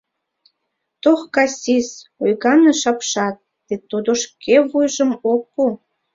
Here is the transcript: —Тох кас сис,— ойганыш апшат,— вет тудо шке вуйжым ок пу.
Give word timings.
—Тох 1.03 1.21
кас 1.35 1.51
сис,— 1.61 1.89
ойганыш 2.23 2.81
апшат,— 2.91 3.35
вет 3.67 3.81
тудо 3.91 4.09
шке 4.23 4.55
вуйжым 4.69 5.11
ок 5.31 5.41
пу. 5.53 5.63